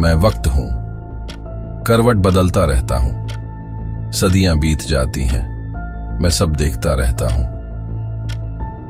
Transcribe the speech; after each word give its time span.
मैं 0.00 0.14
वक्त 0.14 0.46
हूँ। 0.46 0.68
करवट 1.86 2.16
बदलता 2.16 2.64
रहता 2.64 2.96
हूँ। 2.96 4.12
सदियाँ 4.12 4.58
बीत 4.58 4.82
जाती 4.82 5.24
हैं। 5.24 6.18
मैं 6.22 6.30
सब 6.30 6.52
देखता 6.52 6.94
रहता 6.94 7.28
हूँ। 7.34 7.44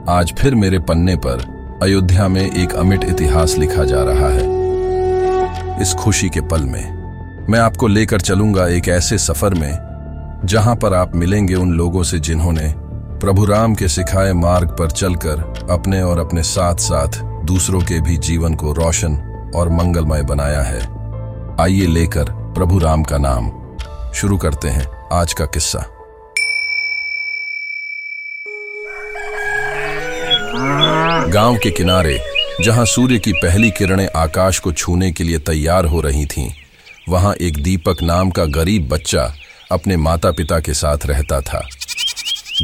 आज 0.09 0.33
फिर 0.33 0.55
मेरे 0.55 0.79
पन्ने 0.79 1.17
पर 1.17 1.79
अयोध्या 1.83 2.29
में 2.29 2.43
एक 2.43 2.75
अमिट 2.75 3.05
इतिहास 3.05 3.57
लिखा 3.59 3.85
जा 3.85 4.03
रहा 4.03 4.29
है। 4.29 5.83
इस 5.83 5.95
खुशी 5.95 6.29
के 6.29 6.41
पल 6.41 6.61
में 6.61 7.47
मैं 7.49 7.59
आपको 7.59 7.87
लेकर 7.87 8.21
चलूँगा 8.21 8.67
एक 8.67 8.89
ऐसे 8.89 9.19
सफ़र 9.19 9.55
में, 9.55 10.41
जहाँ 10.45 10.77
पर 10.77 10.95
आप 10.95 11.15
मिलेंगे 11.15 11.55
उन 11.55 11.73
लोगों 11.73 12.03
से 12.03 12.19
जिन्होंने 12.19 12.73
प्रभु 13.19 13.45
राम 13.45 13.75
के 13.75 13.89
सिखाए 13.89 14.33
मार्ग 14.33 14.69
पर 14.69 14.91
चलकर 14.91 15.69
अपने 15.71 16.03
और 16.03 16.19
अपने 16.19 16.43
साथ 16.43 16.75
साथ 16.75 17.21
दूसरों 17.45 17.81
के 17.81 18.01
भी 18.01 18.17
जीवन 18.17 18.55
को 18.55 18.73
रोशन 18.73 19.17
और 19.57 19.69
मंगलमय 19.69 20.23
बनाया 20.23 20.63
है। 20.63 21.00
आइए 21.61 21.87
लेकर 21.87 22.25
प्रभु 22.55 22.79
राम 22.79 23.03
का 23.03 23.19
नाम 23.19 23.49
शुरू 24.13 24.37
करते 24.39 24.69
हैं 24.69 24.87
आज 25.13 25.33
का 25.33 25.45
किस्सा। 25.47 25.79
गाँव 31.29 31.57
के 31.57 31.71
किनारे 31.71 32.19
जहाँ 32.65 32.85
सूर्य 32.85 33.19
की 33.19 33.33
पहली 33.33 33.71
किरणें 33.71 34.09
आकाश 34.17 34.59
को 34.59 34.73
छूने 34.73 35.13
के 35.13 35.25
लिए 35.25 35.39
तैयार 35.39 35.85
हो 35.85 36.01
रही 36.01 36.27
थीं, 36.27 36.51
वहाँ 37.09 37.35
एक 37.35 37.63
दीपक 37.63 38.03
नाम 38.03 38.31
का 38.31 38.45
गरीब 38.45 38.89
बच्चा 38.89 39.35
अपने 39.73 39.97
माता 39.97 40.31
पिता 40.31 40.61
के 40.61 40.75
साथ 40.75 41.07
रहता 41.07 41.41
था। 41.41 41.67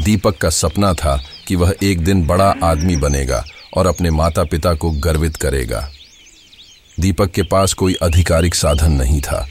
दीपक 0.03 0.37
का 0.37 0.49
सपना 0.49 0.93
था 0.93 1.21
कि 1.47 1.55
वह 1.55 1.73
एक 1.83 2.03
दिन 2.03 2.25
बड़ा 2.27 2.55
आदमी 2.63 2.95
बनेगा 2.95 3.43
और 3.77 3.87
अपने 3.87 4.11
माता 4.11 4.43
पिता 4.43 4.73
को 4.73 4.91
गर्वित 4.91 5.35
करेगा। 5.35 5.89
दीपक 6.99 7.31
के 7.31 7.43
पास 7.43 7.73
कोई 7.73 7.95
आधिकारिक 8.03 8.55
साधन 8.55 8.91
नहीं 8.91 9.21
था, 9.21 9.47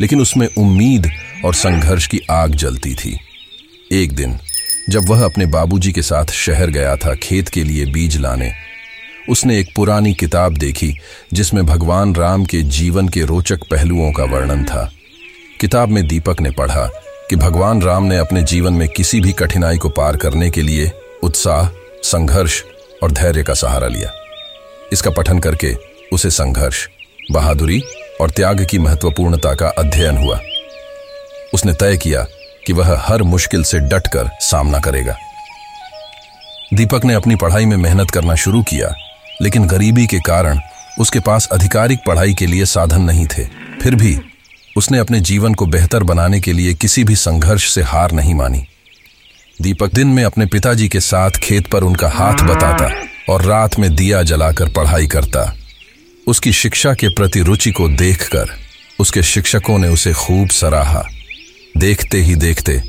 लेकिन 0.00 0.20
उसमें 0.20 0.46
उम्मीद 0.58 1.10
और 1.44 1.54
संघर्ष 1.54 2.06
की 2.06 2.20
आग 2.30 2.54
जलती 2.54 2.94
थी। 2.94 3.18
एक 3.92 4.12
दिन, 4.12 4.38
जब 4.90 5.08
वह 5.08 5.24
अपने 5.24 5.46
बाबूजी 5.46 5.92
के 5.92 6.02
साथ 6.02 6.26
शहर 6.26 6.70
गया 6.70 6.96
था 6.96 7.14
खेत 7.14 7.48
के 7.48 7.64
लिए 7.64 7.84
बीज 7.84 8.16
लाने, 8.16 8.52
उसने 9.28 9.58
एक 9.60 9.72
पुरानी 9.76 10.14
किताब 10.14 10.56
देखी, 10.56 10.92
जिसमें 11.32 11.64
भगवान 11.66 12.14
राम 12.14 12.44
के 12.44 12.62
जीवन 12.62 13.08
के 13.08 13.24
रोचक 13.24 13.68
पहलुओं 13.70 14.12
का 14.12 14.24
वर्णन 14.24 14.64
था। 14.64 14.90
किताब 15.60 15.88
में 15.88 16.06
दीपक 16.08 16.40
ने 16.40 16.50
पढ़ा 16.50 16.86
कि 17.30 17.36
भगवान 17.36 17.82
राम 17.82 18.04
ने 18.04 18.16
अपने 18.16 18.42
जीवन 18.42 18.72
में 18.72 18.88
किसी 18.88 19.20
भी 19.20 19.32
कठिनाई 19.32 19.76
को 19.76 19.88
पार 19.88 20.16
करने 20.16 20.50
के 20.50 20.62
लिए 20.62 20.90
उत्साह, 21.22 21.68
संघर्ष 22.02 22.62
और 23.02 23.12
धैर्य 23.12 23.42
का 23.42 23.54
सहारा 23.54 23.86
लिया। 23.86 24.12
इसका 24.92 25.10
पठन 25.10 25.38
करके 25.38 25.74
उसे 26.12 26.30
संघर्ष, 26.30 26.86
बहादुरी 27.32 27.82
और 28.20 28.30
त्याग 28.30 28.64
की 28.70 28.78
महत्वपूर्णता 28.78 29.54
का 29.54 29.68
अध्ययन 29.68 30.16
हुआ। 30.16 30.40
उसने 31.54 31.72
तय 31.72 31.96
किया 31.96 32.26
कि 32.66 32.72
वह 32.72 32.96
हर 32.98 33.22
मुश्किल 33.22 33.62
से 33.62 33.78
डटकर 33.78 34.30
सामना 34.40 34.78
करेगा। 34.78 35.16
दीपक 36.74 37.04
ने 37.04 37.14
अपनी 37.14 37.36
पढ़ाई 37.36 37.66
में 37.66 37.76
मेहनत 37.76 38.10
करना 38.10 38.34
शुरू 38.34 38.62
किया, 38.62 38.94
लेकिन 39.42 39.66
गरीबी 39.66 40.06
के 40.06 40.20
कारण 40.20 40.60
उसके 41.00 41.20
पास 41.20 41.48
आधिकारिक 41.52 41.98
पढ़ाई 42.06 42.34
के 42.34 42.46
लिए 42.46 42.66
साधन 42.66 43.02
नहीं 43.02 43.26
थे। 43.26 43.44
फिर 43.82 43.94
भी 43.94 44.18
उसने 44.76 44.98
अपने 44.98 45.20
जीवन 45.20 45.54
को 45.54 45.66
बेहतर 45.66 46.02
बनाने 46.02 46.40
के 46.40 46.52
लिए 46.52 46.74
किसी 46.74 47.04
भी 47.04 47.16
संघर्ष 47.16 47.68
से 47.70 47.82
हार 47.82 48.12
नहीं 48.12 48.34
मानी। 48.34 48.66
दीपक 49.62 49.94
दिन 49.94 50.06
में 50.06 50.24
अपने 50.24 50.46
पिताजी 50.46 50.88
के 50.88 51.00
साथ 51.00 51.30
खेत 51.30 51.66
पर 51.66 51.82
उनका 51.82 52.08
हाथ 52.08 52.42
बताता 52.44 52.90
और 53.32 53.42
रात 53.42 53.78
में 53.78 53.94
दिया 53.96 54.22
जलाकर 54.22 54.68
पढ़ाई 54.68 55.06
करता। 55.06 55.56
उसकी 56.26 56.52
शिक्षा 56.52 56.92
के 56.94 57.08
प्रति 57.08 57.40
रुचि 57.40 57.70
को 57.70 57.88
देखकर 57.88 58.48
उसके 59.00 59.22
शिक्षकों 59.22 59.78
ने 59.78 59.88
उसे 59.88 60.12
खूब 60.12 60.48
सराहा। 60.48 61.02
देखते 61.76 62.18
ही 62.18 62.34
देखते 62.34 62.80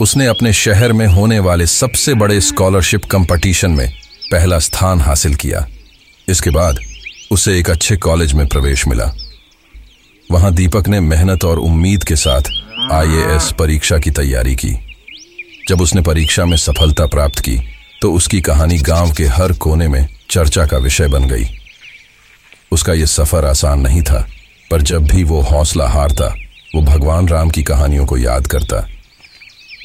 उसने 0.00 0.26
अपने 0.26 0.52
शहर 0.52 0.92
में 0.92 1.06
होने 1.06 1.38
वाले 1.38 1.66
सबसे 1.66 2.14
बड़े 2.14 2.40
स्कॉलरशिप 2.40 3.04
कंपटीशन 3.04 3.70
में 3.70 3.88
पहला 4.32 4.58
स्थान 4.58 5.00
हासिल 5.00 5.34
किया। 5.34 5.66
इसके 6.28 6.50
बाद 6.50 6.78
उसे 7.30 7.58
एक 7.58 7.70
अच्छे 7.70 7.96
कॉलेज 7.96 8.32
में 8.32 8.46
प्रवेश 8.46 8.86
मिला। 8.88 9.10
वहाँ 10.30 10.52
दीपक 10.54 10.88
ने 10.88 11.00
मेहनत 11.00 11.44
और 11.44 11.58
उम्मीद 11.58 12.04
के 12.04 12.16
साथ 12.16 12.50
आईएएस 12.92 13.52
परीक्षा 13.58 13.98
की 13.98 14.10
तैयारी 14.10 14.54
की। 14.54 14.72
जब 15.68 15.80
उसने 15.80 16.02
परीक्षा 16.02 16.44
में 16.44 16.56
सफलता 16.56 17.06
प्राप्त 17.06 17.38
की 17.38 17.58
तो 18.02 18.12
उसकी 18.12 18.40
कहानी 18.40 18.78
गाँव 18.78 19.12
के 19.12 19.26
हर 19.26 19.52
कोने 19.52 19.88
में 19.88 20.06
चर्चा 20.30 20.66
का 20.66 20.78
विषय 20.78 21.08
बन 21.08 21.28
गई। 21.28 21.44
उसका 22.72 22.92
यह 22.92 23.06
सफ़र 23.06 23.44
आसान 23.44 23.80
नहीं 23.80 24.02
था, 24.02 24.26
पर 24.70 24.82
जब 24.82 25.04
भी 25.04 25.24
वो 25.24 25.40
हौसला 25.40 25.88
हारता, 25.88 26.34
वो 26.74 26.82
भगवान 26.82 27.28
राम 27.28 27.50
की 27.50 27.62
कहानियों 27.62 28.06
को 28.06 28.16
याद 28.18 28.46
करता। 28.46 28.80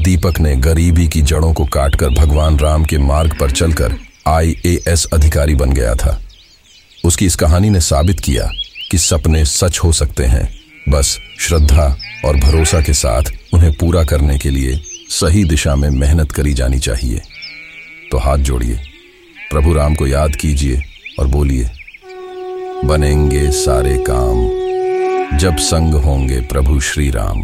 दीपक 0.04 0.40
ने 0.40 0.56
गरीबी 0.56 1.08
की 1.08 1.22
जड़ों 1.22 1.54
को 1.54 1.66
काटकर 1.66 2.10
भगवान 2.10 2.60
राम 2.60 2.86
के 2.86 2.98
मार्ग 2.98 3.38
पर 3.40 3.52
चलकर 3.52 3.96
आईएएस 4.28 5.06
अधिकारी 5.14 5.56
बन 5.56 5.74
गया 5.74 5.96
था। 5.96 6.20
उसकी 7.06 7.26
इस 7.26 7.36
कहानी 7.36 7.70
ने 7.70 7.80
साबित 7.80 8.20
किया 8.20 8.50
कि 8.92 8.98
सपने 8.98 9.46
सच 9.46 9.80
हो 9.80 9.92
सकते 9.92 10.26
हैं, 10.26 10.50
बस 10.90 11.18
श्रद्धा 11.40 11.96
और 12.26 12.38
भरोसा 12.38 12.82
के 12.82 12.94
साथ 12.94 13.32
उन्हें 13.54 13.72
पूरा 13.74 14.04
करने 14.04 14.38
के 14.38 14.50
लिए 14.50 14.80
सही 15.10 15.44
दिशा 15.44 15.76
में 15.76 15.90
मेहनत 15.90 16.32
करी 16.32 16.54
जानी 16.54 16.80
चाहिए। 16.80 17.22
तो 18.12 18.18
हाथ 18.18 18.38
जोड़िए, 18.38 18.80
प्रभु 19.52 19.74
राम 19.74 19.96
को 19.96 20.08
याद 20.08 20.36
कीजिए 20.36 20.82
और 21.20 21.28
बोलिए 21.28 21.70
बनेंगे 22.86 23.50
सारे 23.52 23.98
काम 24.10 25.38
जब 25.38 25.56
संग 25.70 25.94
होंगे 26.04 26.40
प्रभु 26.52 26.80
श्री 26.90 27.10
राम 27.12 27.44